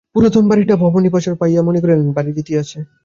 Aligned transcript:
পুরাতন 0.13 0.43
বাড়িটা 0.49 0.75
ভবানীচরণ 0.83 1.35
পাইয়া 1.41 1.61
মনে 1.67 1.79
করিলেন 1.81 2.09
ভারি 2.17 2.31
জিতিয়াছি। 2.37 2.77